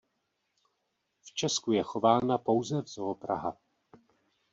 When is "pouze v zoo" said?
2.37-3.15